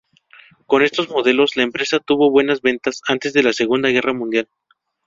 [0.65, 4.49] Con estos modelos, la empresa tuvo buenas ventas antes de la Segunda Guerra Mundial.